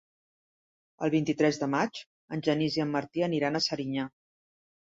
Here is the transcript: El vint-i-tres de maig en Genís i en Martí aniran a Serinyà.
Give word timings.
El 1.07 1.11
vint-i-tres 1.15 1.59
de 1.65 1.69
maig 1.75 2.01
en 2.37 2.43
Genís 2.49 2.79
i 2.81 2.85
en 2.87 2.91
Martí 2.97 3.27
aniran 3.29 3.61
a 3.61 3.63
Serinyà. 3.67 4.09